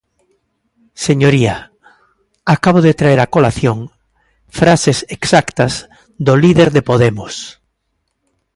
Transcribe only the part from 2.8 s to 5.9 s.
de traer a colación frases exactas